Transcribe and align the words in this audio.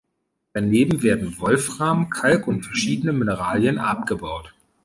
Daneben 0.53 1.03
werden 1.03 1.37
Wolfram, 1.37 2.09
Kalk 2.09 2.47
und 2.47 2.63
verschiedene 2.65 3.13
Mineralien 3.13 3.77
abgebaut. 3.77 4.51